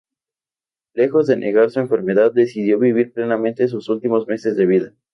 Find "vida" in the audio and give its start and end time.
4.65-4.93